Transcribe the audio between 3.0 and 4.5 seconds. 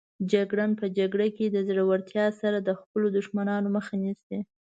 دښمنانو مخه نیسي.